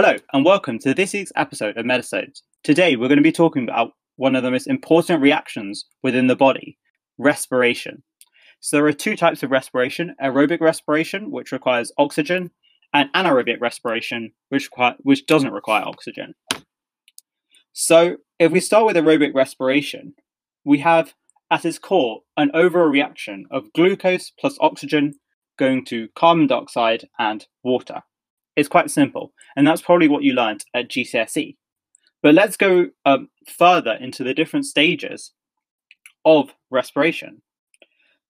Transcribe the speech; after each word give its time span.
Hello, 0.00 0.14
and 0.32 0.44
welcome 0.44 0.78
to 0.78 0.94
this 0.94 1.12
week's 1.12 1.32
episode 1.34 1.76
of 1.76 1.84
Medisodes. 1.84 2.44
Today, 2.62 2.94
we're 2.94 3.08
going 3.08 3.18
to 3.18 3.20
be 3.20 3.32
talking 3.32 3.64
about 3.64 3.94
one 4.14 4.36
of 4.36 4.44
the 4.44 4.50
most 4.52 4.68
important 4.68 5.20
reactions 5.20 5.86
within 6.04 6.28
the 6.28 6.36
body 6.36 6.78
respiration. 7.18 8.04
So, 8.60 8.76
there 8.76 8.86
are 8.86 8.92
two 8.92 9.16
types 9.16 9.42
of 9.42 9.50
respiration 9.50 10.14
aerobic 10.22 10.60
respiration, 10.60 11.32
which 11.32 11.50
requires 11.50 11.90
oxygen, 11.98 12.52
and 12.94 13.12
anaerobic 13.12 13.60
respiration, 13.60 14.34
which, 14.50 14.70
which 14.98 15.26
doesn't 15.26 15.50
require 15.50 15.82
oxygen. 15.84 16.34
So, 17.72 18.18
if 18.38 18.52
we 18.52 18.60
start 18.60 18.86
with 18.86 18.94
aerobic 18.94 19.34
respiration, 19.34 20.14
we 20.64 20.78
have 20.78 21.14
at 21.50 21.64
its 21.64 21.80
core 21.80 22.20
an 22.36 22.52
overall 22.54 22.86
reaction 22.86 23.46
of 23.50 23.72
glucose 23.72 24.30
plus 24.30 24.56
oxygen 24.60 25.14
going 25.58 25.84
to 25.86 26.06
carbon 26.14 26.46
dioxide 26.46 27.08
and 27.18 27.48
water. 27.64 28.02
It's 28.58 28.68
quite 28.68 28.90
simple, 28.90 29.32
and 29.54 29.64
that's 29.64 29.80
probably 29.80 30.08
what 30.08 30.24
you 30.24 30.32
learned 30.32 30.64
at 30.74 30.88
GCSE. 30.88 31.54
But 32.24 32.34
let's 32.34 32.56
go 32.56 32.88
um, 33.06 33.28
further 33.46 33.92
into 33.92 34.24
the 34.24 34.34
different 34.34 34.66
stages 34.66 35.30
of 36.24 36.50
respiration. 36.68 37.42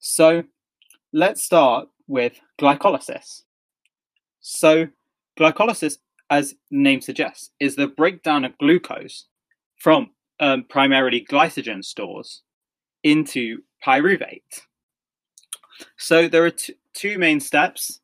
So 0.01 0.43
let's 1.15 1.43
start 1.43 1.89
with 2.07 2.35
glycolysis. 2.61 3.45
So, 4.41 4.89
glycolysis, 5.41 5.97
as 6.29 6.51
the 6.71 6.77
name 6.77 7.01
suggests, 7.01 7.53
is 7.59 7.77
the 7.77 7.87
breakdown 7.89 8.45
of 8.45 8.59
glucose 8.59 9.29
from 9.79 10.11
um, 10.41 10.67
primarily 10.69 11.25
glycogen 11.25 11.83
stores 11.83 12.43
into 13.03 13.63
pyruvate. 13.83 14.61
So, 15.97 16.29
there 16.29 16.45
are 16.45 16.51
t- 16.51 16.75
two 16.93 17.17
main 17.19 17.41
steps 17.41 18.01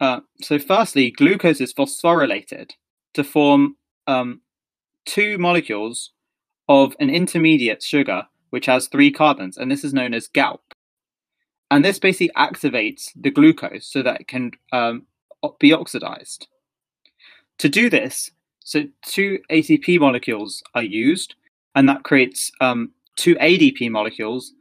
uh, 0.00 0.20
so, 0.40 0.58
firstly, 0.58 1.10
glucose 1.10 1.60
is 1.60 1.72
phosphorylated 1.72 2.72
to 3.14 3.24
form 3.24 3.76
um, 4.06 4.42
two 5.06 5.38
molecules 5.38 6.12
of 6.68 6.94
an 7.00 7.10
intermediate 7.10 7.82
sugar 7.82 8.26
which 8.50 8.66
has 8.66 8.88
three 8.88 9.10
carbons, 9.10 9.56
and 9.56 9.70
this 9.70 9.84
is 9.84 9.94
known 9.94 10.14
as 10.14 10.28
GALP. 10.28 10.60
And 11.70 11.84
this 11.84 11.98
basically 11.98 12.30
activates 12.36 13.10
the 13.16 13.30
glucose 13.30 13.86
so 13.86 14.02
that 14.02 14.20
it 14.20 14.28
can 14.28 14.52
um, 14.72 15.06
be 15.58 15.72
oxidized. 15.72 16.46
To 17.58 17.68
do 17.68 17.90
this, 17.90 18.30
so 18.64 18.84
two 19.02 19.40
ATP 19.50 19.98
molecules 19.98 20.62
are 20.74 20.82
used, 20.82 21.34
and 21.74 21.88
that 21.88 22.04
creates 22.04 22.52
um, 22.60 22.92
two 23.16 23.34
ADP 23.36 23.90
molecules 23.90 24.52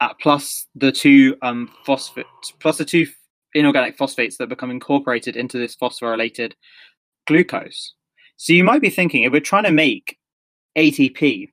at 0.00 0.16
plus 0.20 0.66
the 0.74 0.92
two 0.92 1.36
um, 1.42 1.70
phosphate 1.84 2.26
plus 2.60 2.78
the 2.78 2.84
two 2.84 3.06
inorganic 3.54 3.96
phosphates 3.96 4.36
that 4.38 4.48
become 4.48 4.70
incorporated 4.70 5.36
into 5.36 5.58
this 5.58 5.76
phosphorylated 5.76 6.52
glucose. 7.26 7.94
So 8.36 8.52
you 8.52 8.64
might 8.64 8.82
be 8.82 8.90
thinking 8.90 9.22
if 9.22 9.32
we're 9.32 9.40
trying 9.40 9.64
to 9.64 9.70
make 9.70 10.18
ATP, 10.76 11.50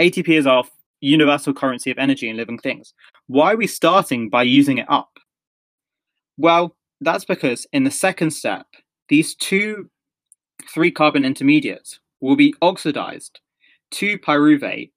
ATP 0.00 0.28
is 0.28 0.46
our 0.46 0.64
universal 1.00 1.52
currency 1.52 1.90
of 1.90 1.98
energy 1.98 2.28
in 2.28 2.36
living 2.36 2.58
things. 2.58 2.94
Why 3.26 3.52
are 3.52 3.56
we 3.56 3.66
starting 3.66 4.30
by 4.30 4.44
using 4.44 4.78
it 4.78 4.86
up? 4.88 5.18
Well, 6.38 6.76
that's 7.00 7.24
because 7.24 7.66
in 7.72 7.84
the 7.84 7.90
second 7.90 8.30
step, 8.30 8.66
these 9.08 9.34
two 9.34 9.90
three 10.72 10.90
carbon 10.90 11.24
intermediates 11.24 11.98
will 12.20 12.36
be 12.36 12.54
oxidized 12.62 13.40
to 13.90 14.16
pyruvate. 14.18 14.90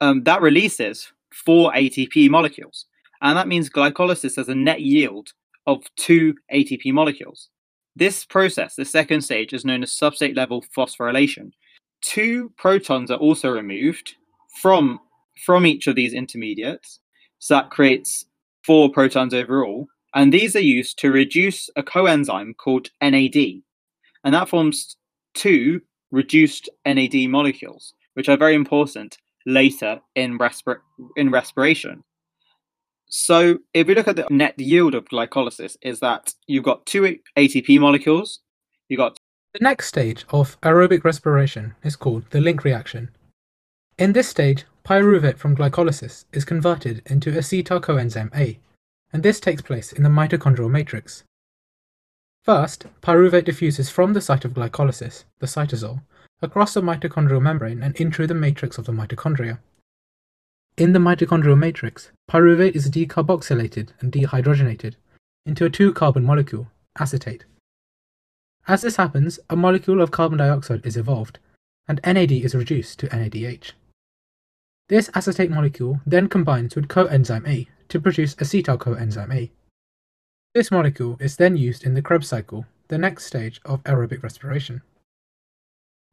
Um, 0.00 0.22
that 0.24 0.42
releases 0.42 1.12
four 1.32 1.72
ATP 1.72 2.30
molecules. 2.30 2.86
And 3.20 3.36
that 3.36 3.48
means 3.48 3.70
glycolysis 3.70 4.36
has 4.36 4.48
a 4.48 4.54
net 4.54 4.80
yield 4.82 5.32
of 5.68 5.84
two 5.96 6.34
ATP 6.52 6.92
molecules. 6.92 7.50
This 7.94 8.24
process, 8.24 8.74
the 8.74 8.86
second 8.86 9.20
stage, 9.20 9.52
is 9.52 9.66
known 9.66 9.82
as 9.82 9.92
substrate 9.92 10.34
level 10.34 10.64
phosphorylation. 10.76 11.52
Two 12.00 12.50
protons 12.56 13.10
are 13.10 13.18
also 13.18 13.50
removed 13.50 14.14
from, 14.62 14.98
from 15.44 15.66
each 15.66 15.86
of 15.86 15.94
these 15.94 16.14
intermediates, 16.14 17.00
so 17.38 17.54
that 17.54 17.70
creates 17.70 18.24
four 18.64 18.90
protons 18.90 19.34
overall, 19.34 19.86
and 20.14 20.32
these 20.32 20.56
are 20.56 20.60
used 20.60 20.98
to 21.00 21.12
reduce 21.12 21.68
a 21.76 21.82
coenzyme 21.82 22.56
called 22.56 22.88
NAD, 23.02 23.36
and 24.24 24.34
that 24.34 24.48
forms 24.48 24.96
two 25.34 25.82
reduced 26.10 26.70
NAD 26.86 27.28
molecules, 27.28 27.92
which 28.14 28.30
are 28.30 28.38
very 28.38 28.54
important 28.54 29.18
later 29.44 30.00
in, 30.14 30.38
in 31.16 31.30
respiration. 31.30 32.02
So 33.08 33.58
if 33.72 33.86
we 33.86 33.94
look 33.94 34.08
at 34.08 34.16
the 34.16 34.26
net 34.30 34.58
yield 34.58 34.94
of 34.94 35.06
glycolysis, 35.06 35.76
is 35.80 36.00
that 36.00 36.34
you've 36.46 36.64
got 36.64 36.86
two 36.86 37.18
ATP 37.36 37.80
molecules, 37.80 38.40
you've 38.88 38.98
got 38.98 39.18
the 39.54 39.64
next 39.64 39.88
stage 39.88 40.26
of 40.28 40.60
aerobic 40.60 41.04
respiration 41.04 41.74
is 41.82 41.96
called 41.96 42.24
the 42.30 42.40
link 42.40 42.64
reaction. 42.64 43.10
In 43.98 44.12
this 44.12 44.28
stage, 44.28 44.66
pyruvate 44.84 45.38
from 45.38 45.56
glycolysis 45.56 46.26
is 46.32 46.44
converted 46.44 47.02
into 47.06 47.32
acetyl 47.32 47.80
coenzyme 47.80 48.34
A, 48.36 48.58
and 49.10 49.22
this 49.22 49.40
takes 49.40 49.62
place 49.62 49.90
in 49.90 50.02
the 50.02 50.10
mitochondrial 50.10 50.70
matrix. 50.70 51.24
First, 52.44 52.86
pyruvate 53.00 53.46
diffuses 53.46 53.88
from 53.88 54.12
the 54.12 54.20
site 54.20 54.44
of 54.44 54.52
glycolysis, 54.52 55.24
the 55.38 55.46
cytosol, 55.46 56.02
across 56.42 56.74
the 56.74 56.82
mitochondrial 56.82 57.42
membrane 57.42 57.82
and 57.82 57.96
into 57.96 58.26
the 58.26 58.34
matrix 58.34 58.76
of 58.76 58.84
the 58.84 58.92
mitochondria. 58.92 59.58
In 60.78 60.92
the 60.92 61.00
mitochondrial 61.00 61.58
matrix, 61.58 62.12
pyruvate 62.30 62.76
is 62.76 62.88
decarboxylated 62.88 63.88
and 63.98 64.12
dehydrogenated 64.12 64.94
into 65.44 65.64
a 65.64 65.70
two-carbon 65.70 66.24
molecule, 66.24 66.70
acetate. 67.00 67.44
As 68.68 68.82
this 68.82 68.94
happens, 68.94 69.40
a 69.50 69.56
molecule 69.56 70.00
of 70.00 70.12
carbon 70.12 70.38
dioxide 70.38 70.86
is 70.86 70.96
evolved, 70.96 71.40
and 71.88 72.00
NAD 72.06 72.30
is 72.30 72.54
reduced 72.54 73.00
to 73.00 73.08
NADH. 73.08 73.72
This 74.88 75.10
acetate 75.16 75.50
molecule 75.50 76.00
then 76.06 76.28
combines 76.28 76.76
with 76.76 76.86
coenzyme 76.86 77.48
A 77.48 77.66
to 77.88 78.00
produce 78.00 78.36
acetyl 78.36 78.78
coenzyme 78.78 79.34
A. 79.34 79.50
This 80.54 80.70
molecule 80.70 81.16
is 81.18 81.38
then 81.38 81.56
used 81.56 81.82
in 81.82 81.94
the 81.94 82.02
Krebs 82.02 82.28
cycle, 82.28 82.66
the 82.86 82.98
next 82.98 83.24
stage 83.24 83.60
of 83.64 83.82
aerobic 83.82 84.22
respiration. 84.22 84.82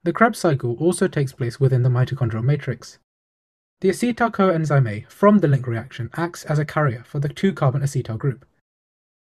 The 0.03 0.13
Krebs 0.13 0.39
cycle 0.39 0.75
also 0.79 1.07
takes 1.07 1.33
place 1.33 1.59
within 1.59 1.83
the 1.83 1.89
mitochondrial 1.89 2.43
matrix, 2.43 2.97
the 3.85 3.91
acetyl 3.91 4.31
coenzyme 4.31 4.90
A 4.90 5.06
from 5.07 5.38
the 5.38 5.47
link 5.47 5.68
reaction 5.68 6.09
acts 6.16 6.44
as 6.46 6.57
a 6.57 6.66
carrier 6.66 7.03
for 7.06 7.19
the 7.19 7.29
2-carbon 7.29 7.84
acetyl 7.84 8.18
group. 8.18 8.44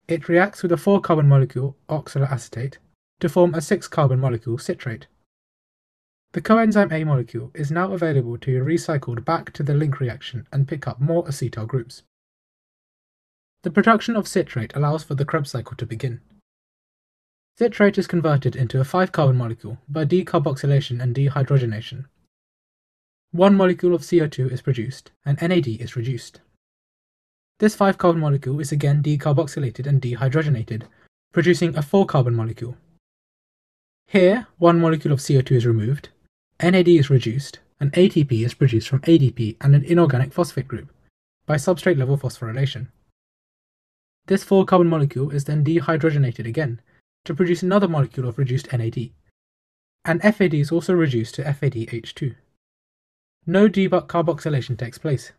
It 0.07 0.29
reacts 0.29 0.63
with 0.63 0.72
a 0.72 0.78
4-carbon 0.78 1.28
molecule 1.28 1.75
oxaloacetate 1.90 2.78
to 3.19 3.28
form 3.28 3.53
a 3.53 3.57
6-carbon 3.57 4.22
molecule 4.22 4.57
citrate. 4.57 5.07
The 6.31 6.41
coenzyme 6.41 6.94
A 6.94 7.03
molecule 7.03 7.51
is 7.53 7.72
now 7.72 7.91
available 7.91 8.38
to 8.38 8.63
be 8.66 8.74
recycled 8.74 9.25
back 9.25 9.51
to 9.51 9.63
the 9.63 9.74
link 9.74 10.00
reaction 10.00 10.47
and 10.50 10.66
pick 10.66 10.88
up 10.88 11.01
more 11.01 11.25
acetyl 11.25 11.68
groups. 11.68 12.03
The 13.63 13.72
production 13.72 14.16
of 14.16 14.30
citrate 14.30 14.74
allows 14.78 15.03
for 15.03 15.16
the 15.16 15.25
Krebs 15.25 15.51
cycle 15.51 15.75
to 15.75 15.85
begin. 15.85 16.22
Citrate 17.57 17.97
is 17.97 18.07
converted 18.07 18.56
into 18.56 18.80
a 18.80 18.85
5-carbon 18.85 19.35
molecule 19.35 19.80
by 19.90 20.06
decarboxylation 20.06 21.03
and 21.03 21.13
dehydrogenation 21.13 22.06
one 23.33 23.55
molecule 23.55 23.95
of 23.95 24.03
CO2 24.03 24.51
is 24.51 24.61
produced 24.61 25.09
and 25.25 25.41
NAD 25.41 25.67
is 25.67 25.95
reduced. 25.95 26.39
This 27.57 27.75
5 27.75 27.97
carbon 27.97 28.21
molecule 28.21 28.59
is 28.59 28.71
again 28.71 29.01
decarboxylated 29.01 29.88
and 29.88 29.99
dehydrogenated, 29.99 30.83
producing 31.31 31.75
a 31.75 31.81
4 31.81 32.05
carbon 32.05 32.35
molecule. 32.35 32.77
Here, 34.05 34.45
one 34.59 34.79
molecule 34.79 35.11
of 35.11 35.19
CO2 35.19 35.51
is 35.51 35.66
removed, 35.66 36.09
NAD 36.61 36.88
is 36.88 37.09
reduced, 37.09 37.57
and 37.79 37.91
ATP 37.94 38.45
is 38.45 38.53
produced 38.53 38.88
from 38.88 39.01
ADP 39.01 39.57
and 39.61 39.73
an 39.73 39.83
inorganic 39.83 40.31
phosphate 40.31 40.67
group 40.67 40.94
by 41.47 41.55
substrate 41.55 41.97
level 41.97 42.19
phosphorylation. 42.19 42.89
This 44.27 44.44
4 44.44 44.63
carbon 44.65 44.89
molecule 44.89 45.31
is 45.31 45.45
then 45.45 45.65
dehydrogenated 45.65 46.45
again 46.45 46.81
to 47.25 47.33
produce 47.33 47.63
another 47.63 47.88
molecule 47.88 48.27
of 48.27 48.38
reduced 48.38 48.71
NAD, 48.71 49.09
and 50.05 50.21
FAD 50.21 50.53
is 50.53 50.71
also 50.71 50.94
reduced 50.94 51.33
to 51.35 51.44
FADH2 51.44 52.35
no 53.45 53.68
decarboxylation 53.68 54.78
takes 54.78 54.98
place. 54.98 55.31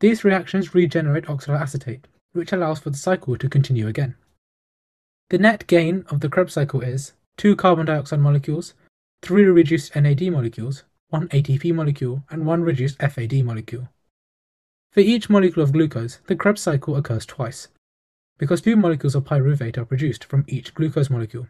These 0.00 0.24
reactions 0.24 0.74
regenerate 0.74 1.26
oxaloacetate, 1.26 2.04
which 2.32 2.52
allows 2.52 2.80
for 2.80 2.90
the 2.90 2.98
cycle 2.98 3.36
to 3.36 3.48
continue 3.48 3.86
again. 3.86 4.16
The 5.30 5.38
net 5.38 5.66
gain 5.66 6.04
of 6.08 6.20
the 6.20 6.28
Krebs 6.28 6.54
cycle 6.54 6.80
is 6.80 7.12
2 7.38 7.56
carbon 7.56 7.86
dioxide 7.86 8.20
molecules, 8.20 8.74
3 9.22 9.44
reduced 9.44 9.94
NAD 9.94 10.22
molecules, 10.30 10.84
1 11.10 11.28
ATP 11.28 11.74
molecule, 11.74 12.24
and 12.30 12.46
1 12.46 12.62
reduced 12.62 12.98
FAD 12.98 13.44
molecule. 13.44 13.88
For 14.90 15.00
each 15.00 15.30
molecule 15.30 15.64
of 15.64 15.72
glucose, 15.72 16.18
the 16.26 16.36
Krebs 16.36 16.60
cycle 16.60 16.96
occurs 16.96 17.24
twice, 17.24 17.68
because 18.38 18.60
two 18.60 18.76
molecules 18.76 19.14
of 19.14 19.24
pyruvate 19.24 19.78
are 19.78 19.84
produced 19.84 20.24
from 20.24 20.44
each 20.48 20.74
glucose 20.74 21.10
molecule. 21.10 21.48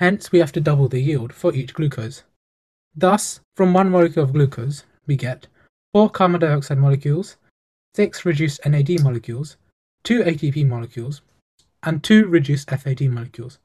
Hence, 0.00 0.32
we 0.32 0.38
have 0.38 0.50
to 0.52 0.62
double 0.62 0.88
the 0.88 0.98
yield 0.98 1.30
for 1.34 1.54
each 1.54 1.74
glucose. 1.74 2.22
Thus, 2.96 3.40
from 3.54 3.74
one 3.74 3.90
molecule 3.90 4.24
of 4.24 4.32
glucose, 4.32 4.84
we 5.06 5.14
get 5.14 5.46
4 5.92 6.08
carbon 6.08 6.40
dioxide 6.40 6.78
molecules, 6.78 7.36
6 7.96 8.24
reduced 8.24 8.64
NAD 8.64 9.02
molecules, 9.02 9.58
2 10.04 10.22
ATP 10.22 10.66
molecules, 10.66 11.20
and 11.82 12.02
two 12.02 12.26
reduced 12.28 12.70
FAD 12.70 13.02
molecules. 13.10 13.58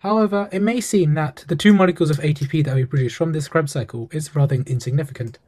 However, 0.00 0.48
it 0.50 0.60
may 0.60 0.80
seem 0.80 1.14
that 1.14 1.44
the 1.46 1.56
two 1.56 1.72
molecules 1.72 2.10
of 2.10 2.18
ATP 2.18 2.64
that 2.64 2.74
we 2.74 2.84
produce 2.84 3.14
from 3.14 3.32
this 3.32 3.46
Krebs 3.46 3.70
cycle 3.70 4.08
is 4.12 4.34
rather 4.34 4.56
insignificant. 4.56 5.38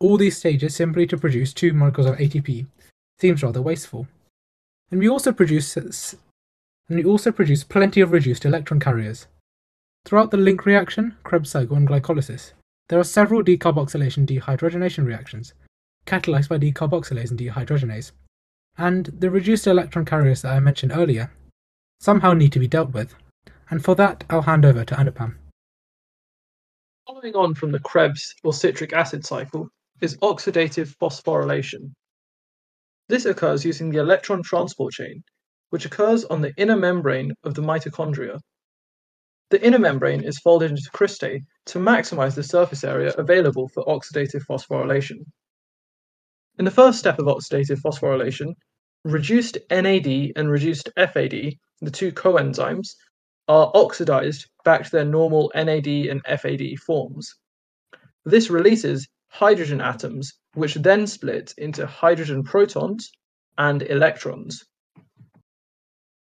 All 0.00 0.16
these 0.16 0.36
stages 0.36 0.74
simply 0.74 1.06
to 1.06 1.16
produce 1.16 1.54
two 1.54 1.72
molecules 1.72 2.08
of 2.08 2.16
ATP 2.16 2.66
seems 3.20 3.44
rather 3.44 3.62
wasteful. 3.62 4.08
And 4.90 4.98
we 4.98 5.08
also 5.08 5.32
produce 5.32 6.16
and 6.88 6.98
we 6.98 7.04
also 7.04 7.32
produce 7.32 7.64
plenty 7.64 8.00
of 8.00 8.12
reduced 8.12 8.44
electron 8.44 8.80
carriers. 8.80 9.26
Throughout 10.04 10.30
the 10.30 10.36
link 10.36 10.66
reaction, 10.66 11.16
Krebs 11.24 11.50
cycle 11.50 11.76
and 11.76 11.88
glycolysis, 11.88 12.52
there 12.88 12.98
are 12.98 13.04
several 13.04 13.42
decarboxylation 13.42 14.26
dehydrogenation 14.26 15.06
reactions, 15.06 15.54
catalyzed 16.06 16.50
by 16.50 16.58
decarboxylase 16.58 17.30
and 17.30 17.40
dehydrogenase, 17.40 18.12
and 18.76 19.06
the 19.06 19.30
reduced 19.30 19.66
electron 19.66 20.04
carriers 20.04 20.42
that 20.42 20.52
I 20.52 20.60
mentioned 20.60 20.92
earlier 20.92 21.32
somehow 22.00 22.34
need 22.34 22.52
to 22.52 22.58
be 22.58 22.68
dealt 22.68 22.90
with, 22.92 23.14
and 23.70 23.82
for 23.82 23.94
that 23.94 24.24
I'll 24.28 24.42
hand 24.42 24.66
over 24.66 24.84
to 24.84 24.94
Anupam. 24.94 25.36
Following 27.06 27.34
on 27.34 27.54
from 27.54 27.72
the 27.72 27.80
Krebs 27.80 28.34
or 28.44 28.52
citric 28.52 28.92
acid 28.92 29.24
cycle 29.24 29.70
is 30.00 30.18
oxidative 30.18 30.94
phosphorylation. 30.98 31.92
This 33.08 33.24
occurs 33.24 33.64
using 33.64 33.90
the 33.90 34.00
electron 34.00 34.42
transport 34.42 34.92
chain, 34.92 35.22
which 35.70 35.84
occurs 35.84 36.24
on 36.24 36.40
the 36.40 36.54
inner 36.56 36.76
membrane 36.76 37.32
of 37.44 37.54
the 37.54 37.62
mitochondria. 37.62 38.40
The 39.50 39.64
inner 39.64 39.78
membrane 39.78 40.24
is 40.24 40.38
folded 40.38 40.70
into 40.70 40.90
cristae 40.92 41.40
to 41.66 41.78
maximize 41.78 42.34
the 42.34 42.42
surface 42.42 42.84
area 42.84 43.12
available 43.16 43.68
for 43.68 43.84
oxidative 43.84 44.44
phosphorylation. 44.46 45.24
In 46.58 46.64
the 46.64 46.70
first 46.70 46.98
step 46.98 47.18
of 47.18 47.26
oxidative 47.26 47.80
phosphorylation, 47.80 48.54
reduced 49.04 49.58
NAD 49.70 50.32
and 50.36 50.50
reduced 50.50 50.88
FAD, 50.96 51.54
the 51.80 51.90
two 51.90 52.12
coenzymes, 52.12 52.94
are 53.48 53.70
oxidized 53.74 54.48
back 54.64 54.84
to 54.84 54.90
their 54.90 55.04
normal 55.04 55.52
NAD 55.54 55.86
and 55.86 56.22
FAD 56.24 56.78
forms. 56.78 57.34
This 58.24 58.48
releases 58.48 59.06
hydrogen 59.28 59.80
atoms, 59.80 60.32
which 60.54 60.74
then 60.74 61.06
split 61.06 61.52
into 61.58 61.86
hydrogen 61.86 62.44
protons 62.44 63.10
and 63.58 63.82
electrons. 63.82 64.64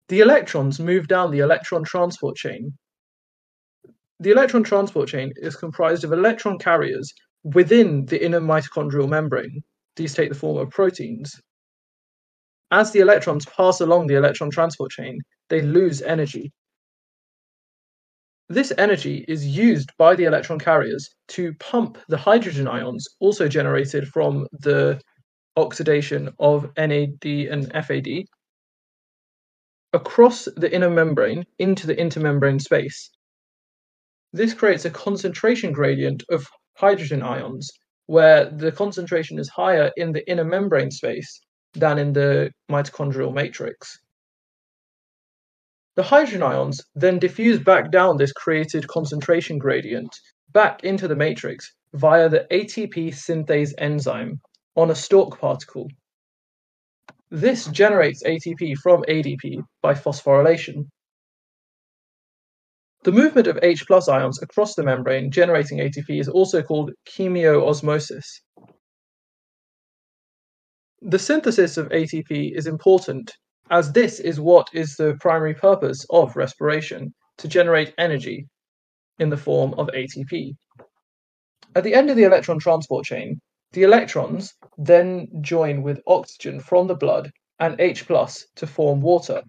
The 0.08 0.20
electrons 0.20 0.78
move 0.78 1.08
down 1.08 1.30
the 1.30 1.38
electron 1.38 1.82
transport 1.84 2.36
chain. 2.36 2.76
The 4.20 4.30
electron 4.30 4.62
transport 4.62 5.08
chain 5.08 5.32
is 5.36 5.56
comprised 5.56 6.04
of 6.04 6.12
electron 6.12 6.58
carriers 6.58 7.12
within 7.42 8.06
the 8.06 8.22
inner 8.22 8.40
mitochondrial 8.40 9.08
membrane. 9.08 9.62
These 9.96 10.14
take 10.14 10.28
the 10.28 10.34
form 10.34 10.58
of 10.58 10.70
proteins. 10.70 11.40
As 12.70 12.90
the 12.90 13.00
electrons 13.00 13.46
pass 13.46 13.80
along 13.80 14.06
the 14.06 14.16
electron 14.16 14.50
transport 14.50 14.90
chain, 14.90 15.20
they 15.48 15.62
lose 15.62 16.02
energy. 16.02 16.52
This 18.48 18.72
energy 18.76 19.24
is 19.26 19.46
used 19.46 19.90
by 19.96 20.14
the 20.14 20.24
electron 20.24 20.58
carriers 20.58 21.08
to 21.28 21.54
pump 21.54 21.98
the 22.08 22.16
hydrogen 22.18 22.68
ions 22.68 23.06
also 23.20 23.48
generated 23.48 24.08
from 24.08 24.46
the 24.52 25.00
oxidation 25.56 26.30
of 26.38 26.70
NAD 26.76 27.24
and 27.24 27.72
FAD 27.72 28.24
across 29.94 30.48
the 30.56 30.70
inner 30.74 30.90
membrane 30.90 31.44
into 31.58 31.86
the 31.86 31.94
intermembrane 31.94 32.60
space. 32.60 33.10
This 34.32 34.52
creates 34.52 34.84
a 34.84 34.90
concentration 34.90 35.72
gradient 35.72 36.24
of 36.28 36.48
hydrogen 36.76 37.22
ions 37.22 37.70
where 38.06 38.50
the 38.50 38.72
concentration 38.72 39.38
is 39.38 39.48
higher 39.48 39.92
in 39.96 40.12
the 40.12 40.28
inner 40.28 40.44
membrane 40.44 40.90
space 40.90 41.40
than 41.74 41.98
in 41.98 42.12
the 42.12 42.50
mitochondrial 42.68 43.32
matrix. 43.32 43.96
The 45.94 46.02
hydrogen 46.02 46.42
ions 46.42 46.82
then 46.96 47.20
diffuse 47.20 47.60
back 47.60 47.92
down 47.92 48.16
this 48.16 48.32
created 48.32 48.88
concentration 48.88 49.58
gradient 49.58 50.12
back 50.52 50.82
into 50.82 51.06
the 51.06 51.14
matrix 51.14 51.72
via 51.92 52.28
the 52.28 52.46
ATP 52.50 53.10
synthase 53.10 53.72
enzyme 53.78 54.40
on 54.74 54.90
a 54.90 54.94
stalk 54.96 55.38
particle. 55.38 55.86
This 57.30 57.66
generates 57.66 58.22
ATP 58.22 58.76
from 58.82 59.02
ADP 59.08 59.62
by 59.82 59.94
phosphorylation. 59.94 60.86
The 63.04 63.12
movement 63.12 63.46
of 63.46 63.58
H 63.62 63.86
plus 63.86 64.08
ions 64.08 64.42
across 64.42 64.74
the 64.74 64.82
membrane 64.82 65.30
generating 65.30 65.78
ATP 65.78 66.20
is 66.20 66.28
also 66.28 66.62
called 66.62 66.92
chemiosmosis. 67.06 68.24
The 71.02 71.18
synthesis 71.18 71.76
of 71.76 71.88
ATP 71.90 72.56
is 72.56 72.66
important 72.66 73.32
as 73.70 73.92
this 73.92 74.20
is 74.20 74.40
what 74.40 74.68
is 74.72 74.94
the 74.96 75.16
primary 75.20 75.54
purpose 75.54 76.06
of 76.10 76.36
respiration 76.36 77.12
to 77.38 77.48
generate 77.48 77.94
energy 77.98 78.46
in 79.18 79.30
the 79.30 79.36
form 79.36 79.74
of 79.74 79.88
ATP. 79.88 80.52
At 81.74 81.84
the 81.84 81.94
end 81.94 82.08
of 82.08 82.16
the 82.16 82.24
electron 82.24 82.58
transport 82.58 83.04
chain, 83.04 83.40
the 83.74 83.82
electrons 83.82 84.54
then 84.78 85.28
join 85.40 85.82
with 85.82 86.00
oxygen 86.06 86.60
from 86.60 86.86
the 86.86 86.94
blood 86.94 87.30
and 87.58 87.80
H 87.80 88.06
plus 88.06 88.46
to 88.56 88.66
form 88.66 89.00
water. 89.00 89.42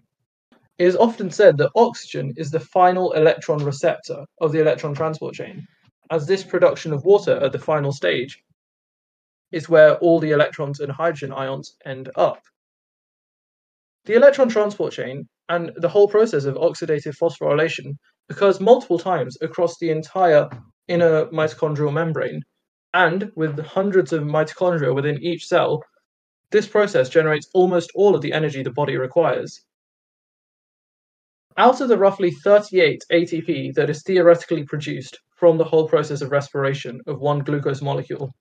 It 0.78 0.86
is 0.86 0.96
often 0.96 1.30
said 1.30 1.56
that 1.58 1.70
oxygen 1.74 2.34
is 2.36 2.50
the 2.50 2.60
final 2.60 3.12
electron 3.12 3.64
receptor 3.64 4.24
of 4.40 4.52
the 4.52 4.60
electron 4.60 4.94
transport 4.94 5.34
chain, 5.34 5.66
as 6.10 6.26
this 6.26 6.44
production 6.44 6.92
of 6.92 7.04
water 7.04 7.36
at 7.42 7.52
the 7.52 7.58
final 7.58 7.92
stage 7.92 8.42
is 9.52 9.68
where 9.68 9.96
all 9.98 10.18
the 10.18 10.32
electrons 10.32 10.80
and 10.80 10.92
hydrogen 10.92 11.32
ions 11.32 11.76
end 11.84 12.10
up. 12.16 12.42
The 14.04 14.14
electron 14.14 14.48
transport 14.48 14.92
chain 14.92 15.28
and 15.48 15.70
the 15.76 15.88
whole 15.88 16.08
process 16.08 16.44
of 16.44 16.56
oxidative 16.56 17.16
phosphorylation 17.16 17.96
occurs 18.28 18.60
multiple 18.60 18.98
times 18.98 19.38
across 19.40 19.78
the 19.78 19.90
entire 19.90 20.48
inner 20.88 21.26
mitochondrial 21.26 21.92
membrane, 21.92 22.42
and 22.96 23.30
with 23.36 23.58
hundreds 23.60 24.14
of 24.14 24.22
mitochondria 24.22 24.94
within 24.94 25.22
each 25.22 25.46
cell, 25.46 25.84
this 26.50 26.66
process 26.66 27.10
generates 27.10 27.46
almost 27.52 27.90
all 27.94 28.14
of 28.14 28.22
the 28.22 28.32
energy 28.32 28.62
the 28.62 28.70
body 28.70 28.96
requires. 28.96 29.60
Out 31.58 31.82
of 31.82 31.88
the 31.88 31.98
roughly 31.98 32.30
38 32.30 33.04
ATP 33.12 33.74
that 33.74 33.90
is 33.90 34.02
theoretically 34.02 34.64
produced 34.64 35.18
from 35.36 35.58
the 35.58 35.64
whole 35.64 35.86
process 35.86 36.22
of 36.22 36.30
respiration 36.30 36.98
of 37.06 37.20
one 37.20 37.40
glucose 37.40 37.82
molecule, 37.82 38.34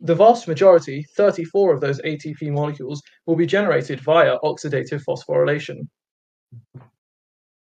the 0.00 0.14
vast 0.14 0.48
majority, 0.48 1.04
34 1.16 1.74
of 1.74 1.80
those 1.80 2.00
ATP 2.00 2.50
molecules, 2.50 3.00
will 3.26 3.36
be 3.36 3.46
generated 3.46 4.00
via 4.00 4.38
oxidative 4.42 5.04
phosphorylation. 5.04 5.86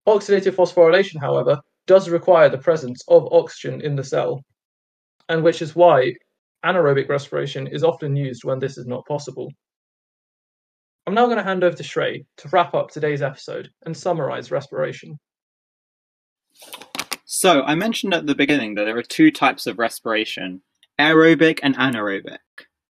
Oxidative 0.08 0.54
phosphorylation, 0.54 1.20
however, 1.20 1.60
does 1.86 2.08
require 2.08 2.48
the 2.48 2.58
presence 2.58 3.00
of 3.06 3.32
oxygen 3.32 3.80
in 3.80 3.94
the 3.94 4.04
cell, 4.04 4.44
and 5.30 5.44
which 5.44 5.62
is 5.62 5.74
why 5.74 6.12
anaerobic 6.66 7.08
respiration 7.08 7.66
is 7.68 7.84
often 7.84 8.16
used 8.16 8.44
when 8.44 8.58
this 8.58 8.76
is 8.76 8.86
not 8.86 9.06
possible. 9.06 9.50
I'm 11.06 11.14
now 11.14 11.26
going 11.26 11.38
to 11.38 11.44
hand 11.44 11.64
over 11.64 11.76
to 11.76 11.82
Shrey 11.82 12.26
to 12.38 12.48
wrap 12.48 12.74
up 12.74 12.90
today's 12.90 13.22
episode 13.22 13.70
and 13.86 13.96
summarize 13.96 14.50
respiration. 14.50 15.18
So, 17.24 17.62
I 17.62 17.76
mentioned 17.76 18.12
at 18.12 18.26
the 18.26 18.34
beginning 18.34 18.74
that 18.74 18.84
there 18.84 18.98
are 18.98 19.02
two 19.02 19.30
types 19.30 19.66
of 19.66 19.78
respiration 19.78 20.62
aerobic 20.98 21.60
and 21.62 21.76
anaerobic. 21.76 22.38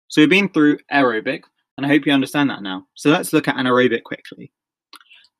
So, 0.07 0.21
we've 0.21 0.29
been 0.29 0.49
through 0.49 0.79
aerobic, 0.91 1.41
and 1.77 1.85
I 1.85 1.89
hope 1.89 2.05
you 2.05 2.13
understand 2.13 2.49
that 2.49 2.63
now. 2.63 2.87
So, 2.95 3.09
let's 3.11 3.33
look 3.33 3.49
at 3.49 3.57
anaerobic 3.57 4.03
quickly. 4.03 4.51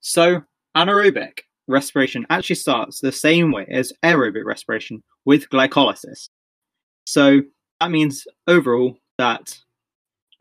So, 0.01 0.41
anaerobic 0.75 1.39
respiration 1.68 2.27
actually 2.29 2.58
starts 2.58 3.00
the 3.00 3.13
same 3.13 3.53
way 3.53 3.65
as 3.72 3.94
aerobic 4.03 4.44
respiration 4.44 5.01
with 5.24 5.50
glycolysis. 5.50 6.27
So, 7.10 7.42
that 7.82 7.89
means 7.89 8.28
overall 8.46 8.96
that 9.18 9.58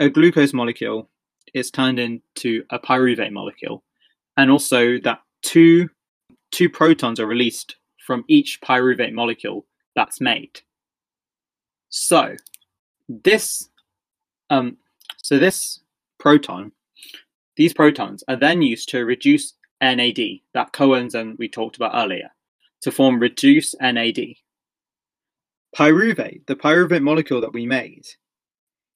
a 0.01 0.11
glucose 0.11 0.53
molecule 0.53 1.09
is 1.55 1.71
turned 1.71 1.99
into 1.99 2.63
a 2.69 2.79
pyruvate 2.79 3.33
molecule, 3.33 3.83
and 4.37 4.51
also 4.51 4.99
that 4.99 5.23
two 5.41 5.89
two 6.51 6.69
protons 6.69 7.19
are 7.19 7.27
released 7.27 7.77
from 8.07 8.23
each 8.29 8.61
pyruvate 8.61 9.15
molecule 9.15 9.65
that's 9.97 10.21
made. 10.21 10.61
So 11.89 12.37
this 13.09 13.71
um, 14.51 14.77
so 15.23 15.39
this 15.39 15.81
proton, 16.19 16.73
these 17.57 17.73
protons 17.73 18.23
are 18.29 18.37
then 18.37 18.61
used 18.61 18.91
to 18.91 19.07
reduce 19.07 19.55
NAD, 19.81 20.19
that 20.53 20.75
coenzyme 20.75 21.39
we 21.39 21.49
talked 21.49 21.77
about 21.77 21.95
earlier, 21.95 22.29
to 22.83 22.93
form 22.93 23.21
reduce 23.21 23.75
NAD. 23.81 24.35
Pyruvate, 25.77 26.47
the 26.47 26.57
pyruvate 26.57 27.03
molecule 27.03 27.41
that 27.41 27.53
we 27.53 27.67
made, 27.67 28.07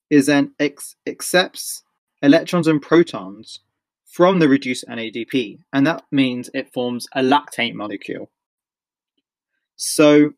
is 0.09 0.25
then 0.25 0.53
ex- 0.59 0.95
accepts 1.07 1.83
electrons 2.21 2.67
and 2.67 2.81
protons 2.81 3.59
from 4.05 4.39
the 4.39 4.47
reduced 4.47 4.85
NADP, 4.87 5.59
and 5.71 5.87
that 5.87 6.03
means 6.11 6.49
it 6.53 6.71
forms 6.73 7.07
a 7.15 7.21
lactate 7.21 7.73
molecule. 7.73 8.29
So, 9.75 10.31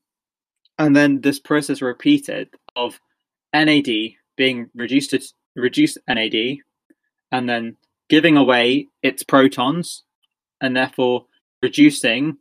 and 0.79 0.95
then 0.95 1.21
this 1.21 1.39
process 1.39 1.81
repeated 1.81 2.49
of 2.75 2.99
NAD 3.53 3.89
being 4.37 4.69
reduced 4.75 5.11
to 5.11 5.21
reduced 5.55 5.97
NAD, 6.07 6.57
and 7.31 7.49
then 7.49 7.77
giving 8.09 8.37
away 8.37 8.87
its 9.01 9.23
protons 9.23 10.03
and 10.61 10.75
therefore 10.75 11.25
reducing 11.61 12.37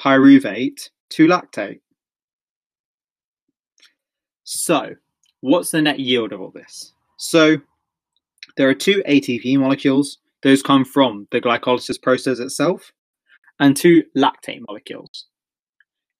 pyruvate 0.00 0.90
to 1.10 1.26
lactate. 1.26 1.80
So, 4.44 4.94
what's 5.40 5.70
the 5.70 5.82
net 5.82 5.98
yield 5.98 6.32
of 6.32 6.40
all 6.40 6.50
this? 6.50 6.92
So, 7.16 7.56
there 8.56 8.68
are 8.68 8.74
two 8.74 9.02
ATP 9.08 9.58
molecules, 9.58 10.18
those 10.42 10.62
come 10.62 10.84
from 10.84 11.26
the 11.32 11.40
glycolysis 11.40 12.00
process 12.00 12.38
itself, 12.38 12.92
and 13.58 13.76
two 13.76 14.04
lactate 14.16 14.60
molecules. 14.68 15.26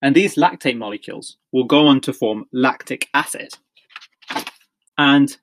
And 0.03 0.15
these 0.15 0.37
lactate 0.37 0.77
molecules 0.77 1.37
will 1.53 1.65
go 1.65 1.87
on 1.87 2.01
to 2.03 2.13
form 2.13 2.47
lactic 2.53 3.09
acid. 3.15 3.55
And 4.99 5.37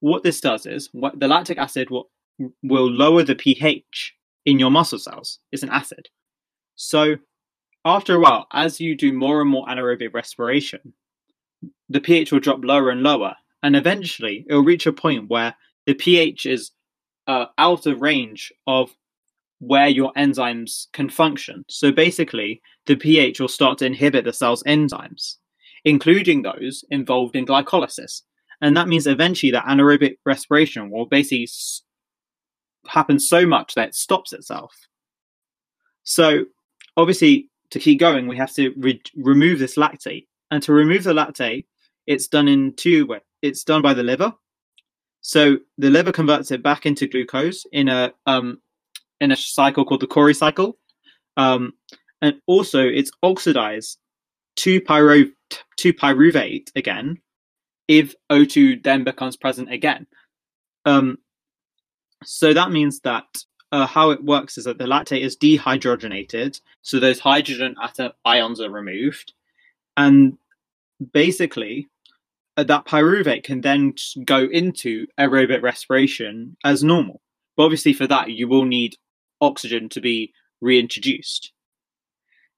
what 0.00 0.22
this 0.22 0.40
does 0.40 0.66
is 0.66 0.88
what, 0.92 1.18
the 1.18 1.28
lactic 1.28 1.58
acid 1.58 1.90
will, 1.90 2.10
will 2.62 2.90
lower 2.90 3.22
the 3.22 3.34
pH 3.34 4.14
in 4.44 4.58
your 4.58 4.70
muscle 4.70 4.98
cells. 4.98 5.38
It's 5.52 5.62
an 5.62 5.70
acid. 5.70 6.08
So 6.76 7.16
after 7.84 8.16
a 8.16 8.20
while, 8.20 8.46
as 8.52 8.80
you 8.80 8.96
do 8.96 9.12
more 9.12 9.40
and 9.40 9.50
more 9.50 9.66
anaerobic 9.66 10.12
respiration, 10.12 10.92
the 11.88 12.00
pH 12.00 12.32
will 12.32 12.40
drop 12.40 12.64
lower 12.64 12.90
and 12.90 13.02
lower. 13.02 13.34
And 13.62 13.76
eventually, 13.76 14.44
it 14.48 14.54
will 14.54 14.64
reach 14.64 14.86
a 14.86 14.92
point 14.92 15.30
where 15.30 15.54
the 15.86 15.94
pH 15.94 16.46
is 16.46 16.70
uh, 17.26 17.46
out 17.58 17.86
of 17.86 18.02
range 18.02 18.52
of 18.66 18.94
where 19.58 19.88
your 19.88 20.12
enzymes 20.14 20.86
can 20.92 21.08
function. 21.08 21.64
So 21.68 21.90
basically, 21.90 22.60
the 22.86 22.96
pH 22.96 23.40
will 23.40 23.48
start 23.48 23.78
to 23.78 23.86
inhibit 23.86 24.24
the 24.24 24.32
cell's 24.32 24.62
enzymes, 24.64 25.36
including 25.84 26.42
those 26.42 26.84
involved 26.90 27.36
in 27.36 27.46
glycolysis. 27.46 28.22
And 28.60 28.76
that 28.76 28.88
means 28.88 29.06
eventually 29.06 29.52
that 29.52 29.64
anaerobic 29.64 30.16
respiration 30.24 30.90
will 30.90 31.06
basically 31.06 31.48
happen 32.86 33.18
so 33.18 33.46
much 33.46 33.74
that 33.74 33.88
it 33.88 33.94
stops 33.94 34.32
itself. 34.32 34.74
So 36.02 36.44
obviously, 36.96 37.50
to 37.70 37.78
keep 37.78 37.98
going, 37.98 38.26
we 38.26 38.36
have 38.36 38.52
to 38.54 38.72
re- 38.76 39.02
remove 39.16 39.58
this 39.58 39.76
lactate. 39.76 40.26
And 40.54 40.62
to 40.62 40.72
remove 40.72 41.02
the 41.02 41.12
lactate, 41.12 41.64
it's 42.06 42.28
done 42.28 42.46
in 42.46 42.74
two 42.74 43.06
ways. 43.06 43.22
It's 43.42 43.64
done 43.64 43.82
by 43.82 43.92
the 43.92 44.04
liver. 44.04 44.32
So 45.20 45.56
the 45.78 45.90
liver 45.90 46.12
converts 46.12 46.52
it 46.52 46.62
back 46.62 46.86
into 46.86 47.08
glucose 47.08 47.66
in 47.72 47.88
a 47.88 48.12
um, 48.24 48.60
in 49.20 49.32
a 49.32 49.36
cycle 49.36 49.84
called 49.84 50.02
the 50.02 50.06
Cori 50.06 50.32
cycle. 50.32 50.78
Um, 51.36 51.72
and 52.22 52.36
also 52.46 52.86
it's 52.86 53.10
oxidized 53.20 53.98
to, 54.58 54.78
to 54.78 55.92
pyruvate 55.92 56.70
again 56.76 57.20
if 57.88 58.14
O2 58.30 58.84
then 58.84 59.02
becomes 59.02 59.36
present 59.36 59.72
again. 59.72 60.06
Um, 60.84 61.18
so 62.22 62.54
that 62.54 62.70
means 62.70 63.00
that 63.00 63.24
uh, 63.72 63.86
how 63.86 64.10
it 64.10 64.22
works 64.22 64.56
is 64.56 64.66
that 64.66 64.78
the 64.78 64.84
lactate 64.84 65.22
is 65.22 65.36
dehydrogenated, 65.36 66.60
so 66.82 67.00
those 67.00 67.18
hydrogen 67.18 67.74
atom 67.82 68.12
ions 68.24 68.60
are 68.60 68.70
removed, 68.70 69.32
and 69.96 70.38
basically 71.12 71.88
uh, 72.56 72.64
that 72.64 72.86
pyruvate 72.86 73.44
can 73.44 73.60
then 73.60 73.94
go 74.24 74.44
into 74.44 75.06
aerobic 75.18 75.62
respiration 75.62 76.56
as 76.64 76.84
normal. 76.84 77.20
But 77.56 77.64
obviously, 77.64 77.92
for 77.92 78.06
that 78.06 78.30
you 78.30 78.48
will 78.48 78.64
need 78.64 78.96
oxygen 79.40 79.88
to 79.90 80.00
be 80.00 80.32
reintroduced. 80.60 81.52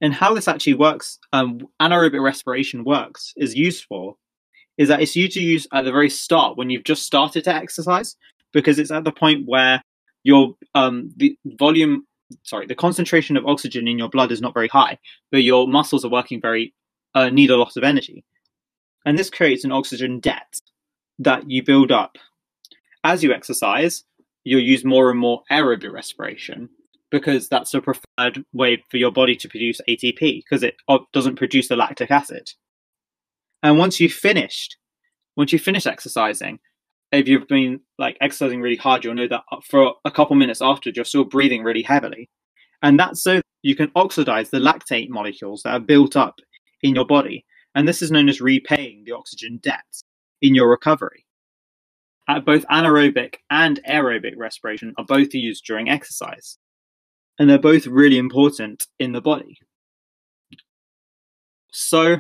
And 0.00 0.12
how 0.12 0.34
this 0.34 0.48
actually 0.48 0.74
works, 0.74 1.18
um, 1.32 1.60
anaerobic 1.80 2.22
respiration 2.22 2.84
works, 2.84 3.32
is 3.36 3.54
useful, 3.54 4.18
is 4.76 4.88
that 4.88 5.00
it's 5.00 5.16
used 5.16 5.68
at 5.72 5.84
the 5.84 5.92
very 5.92 6.10
start 6.10 6.56
when 6.56 6.68
you've 6.68 6.84
just 6.84 7.04
started 7.04 7.44
to 7.44 7.54
exercise, 7.54 8.14
because 8.52 8.78
it's 8.78 8.90
at 8.90 9.04
the 9.04 9.12
point 9.12 9.44
where 9.46 9.82
your 10.22 10.54
um, 10.74 11.10
the 11.16 11.38
volume, 11.58 12.06
sorry, 12.42 12.66
the 12.66 12.74
concentration 12.74 13.36
of 13.36 13.46
oxygen 13.46 13.88
in 13.88 13.98
your 13.98 14.10
blood 14.10 14.32
is 14.32 14.42
not 14.42 14.52
very 14.52 14.68
high, 14.68 14.98
but 15.32 15.42
your 15.42 15.66
muscles 15.66 16.04
are 16.04 16.10
working 16.10 16.40
very 16.40 16.74
uh, 17.16 17.30
need 17.30 17.50
a 17.50 17.56
lot 17.56 17.76
of 17.76 17.82
energy, 17.82 18.24
and 19.04 19.18
this 19.18 19.30
creates 19.30 19.64
an 19.64 19.72
oxygen 19.72 20.20
debt 20.20 20.60
that 21.18 21.50
you 21.50 21.64
build 21.64 21.90
up 21.90 22.18
as 23.02 23.24
you 23.24 23.32
exercise 23.32 24.04
you'll 24.46 24.60
use 24.62 24.84
more 24.84 25.10
and 25.10 25.18
more 25.18 25.42
aerobic 25.50 25.92
respiration 25.92 26.68
because 27.10 27.48
that's 27.48 27.74
a 27.74 27.80
preferred 27.80 28.44
way 28.52 28.82
for 28.88 28.96
your 28.96 29.10
body 29.10 29.34
to 29.34 29.48
produce 29.48 29.80
ATP 29.88 30.44
because 30.44 30.62
it 30.62 30.76
doesn't 31.12 31.34
produce 31.34 31.66
the 31.66 31.74
lactic 31.74 32.12
acid. 32.12 32.52
And 33.62 33.76
once 33.76 33.98
you've 33.98 34.12
finished, 34.12 34.76
once 35.36 35.52
you 35.52 35.58
finish 35.58 35.84
exercising, 35.84 36.60
if 37.10 37.26
you've 37.26 37.48
been 37.48 37.80
like 37.98 38.16
exercising 38.20 38.60
really 38.60 38.76
hard, 38.76 39.04
you'll 39.04 39.14
know 39.14 39.28
that 39.28 39.42
for 39.68 39.94
a 40.04 40.12
couple 40.12 40.36
minutes 40.36 40.62
after, 40.62 40.90
you're 40.90 41.04
still 41.04 41.24
breathing 41.24 41.64
really 41.64 41.82
heavily. 41.82 42.30
And 42.82 43.00
that's 43.00 43.24
so 43.24 43.40
you 43.62 43.74
can 43.74 43.90
oxidize 43.96 44.50
the 44.50 44.58
lactate 44.58 45.08
molecules 45.08 45.62
that 45.64 45.72
are 45.72 45.80
built 45.80 46.14
up 46.14 46.36
in 46.82 46.94
your 46.94 47.06
body. 47.06 47.44
And 47.74 47.88
this 47.88 48.02
is 48.02 48.10
known 48.10 48.28
as 48.28 48.40
repaying 48.40 49.04
the 49.06 49.12
oxygen 49.12 49.58
debt 49.62 49.84
in 50.42 50.54
your 50.54 50.70
recovery 50.70 51.26
At 52.28 52.44
both 52.46 52.66
anaerobic 52.68 53.36
and 53.50 53.80
aerobic 53.88 54.34
respiration 54.36 54.94
are 54.98 55.04
both 55.04 55.34
used 55.34 55.64
during 55.66 55.88
exercise. 55.90 56.58
And 57.38 57.50
they're 57.50 57.58
both 57.58 57.86
really 57.86 58.18
important 58.18 58.86
in 58.98 59.12
the 59.12 59.20
body. 59.20 59.58
So, 61.72 62.18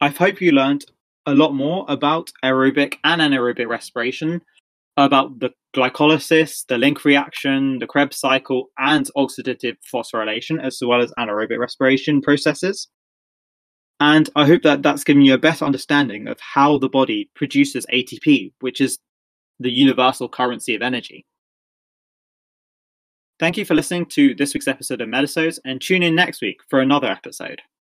I 0.00 0.08
hope 0.08 0.40
you 0.40 0.52
learned 0.52 0.86
a 1.26 1.34
lot 1.34 1.54
more 1.54 1.86
about 1.88 2.30
aerobic 2.44 2.96
and 3.04 3.20
anaerobic 3.22 3.68
respiration, 3.68 4.42
about 4.96 5.40
the 5.40 5.50
glycolysis, 5.76 6.66
the 6.66 6.78
link 6.78 7.04
reaction, 7.04 7.78
the 7.78 7.86
Krebs 7.86 8.18
cycle, 8.18 8.70
and 8.78 9.08
oxidative 9.16 9.76
phosphorylation, 9.92 10.62
as 10.62 10.80
well 10.84 11.02
as 11.02 11.12
anaerobic 11.18 11.58
respiration 11.58 12.22
processes. 12.22 12.88
And 14.00 14.30
I 14.36 14.46
hope 14.46 14.62
that 14.62 14.82
that's 14.82 15.04
given 15.04 15.22
you 15.22 15.34
a 15.34 15.38
better 15.38 15.64
understanding 15.64 16.28
of 16.28 16.38
how 16.40 16.78
the 16.78 16.88
body 16.88 17.30
produces 17.34 17.84
ATP, 17.92 18.52
which 18.60 18.80
is 18.80 18.98
the 19.58 19.70
universal 19.70 20.28
currency 20.28 20.74
of 20.74 20.82
energy. 20.82 21.26
Thank 23.40 23.56
you 23.56 23.64
for 23.64 23.74
listening 23.74 24.06
to 24.06 24.34
this 24.34 24.54
week's 24.54 24.68
episode 24.68 25.00
of 25.00 25.08
Medisodes 25.08 25.60
and 25.64 25.80
tune 25.80 26.02
in 26.02 26.14
next 26.14 26.40
week 26.42 26.58
for 26.68 26.80
another 26.80 27.08
episode. 27.08 27.60